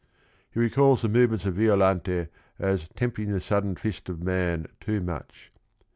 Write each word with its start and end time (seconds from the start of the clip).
He 0.49 0.59
recalls 0.59 1.03
the 1.03 1.09
movements 1.09 1.45
of 1.45 1.53
Violante 1.53 2.27
as 2.57 2.89
"tempting 2.95 3.31
the 3.31 3.39
sudden 3.39 3.75
fist 3.75 4.09
of 4.09 4.19
man 4.23 4.65
too 4.79 4.99
much." 4.99 5.51